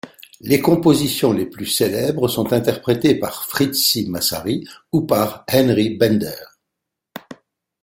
[0.39, 6.41] Les compositions les plus célèbres sont interprétées par Fritzi Massary ou par Henry Bender.